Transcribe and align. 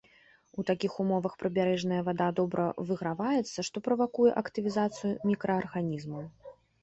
У 0.61 0.63
такіх 0.69 0.93
умовах 1.01 1.33
прыбярэжная 1.43 1.99
вада 2.07 2.29
добра 2.39 2.65
выграваецца, 2.91 3.65
што 3.69 3.77
правакуе 3.89 4.31
актывізацыю 4.43 5.13
мікраарганізмаў. 5.33 6.23